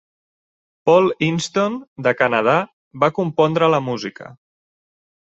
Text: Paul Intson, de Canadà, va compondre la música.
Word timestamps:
Paul 0.89 1.09
Intson, 1.27 1.77
de 2.09 2.15
Canadà, 2.23 2.57
va 3.07 3.13
compondre 3.21 3.73
la 3.77 3.85
música. 3.93 4.37